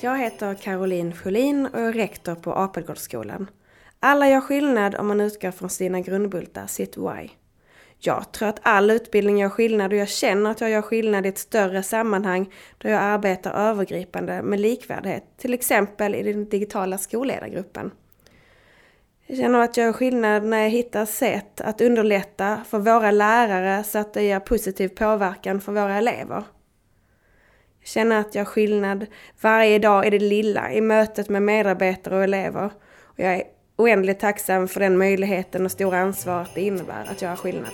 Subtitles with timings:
[0.00, 3.50] Jag heter Caroline Sjölin och är rektor på Apelgårdsskolan.
[4.00, 7.28] Alla gör skillnad om man utgår från sina grundbultar, sitt why.
[7.98, 11.28] Jag tror att all utbildning gör skillnad och jag känner att jag gör skillnad i
[11.28, 17.90] ett större sammanhang då jag arbetar övergripande med likvärdighet, till exempel i den digitala skolledargruppen.
[19.26, 23.84] Jag känner att jag gör skillnad när jag hittar sätt att underlätta för våra lärare
[23.84, 26.44] så att det ger positiv påverkan för våra elever.
[27.88, 29.06] Känna känner att jag gör skillnad
[29.40, 32.70] varje dag i det lilla, i mötet med medarbetare och elever.
[33.02, 33.42] Och jag är
[33.76, 37.72] oändligt tacksam för den möjligheten och stora ansvaret det innebär att göra skillnad.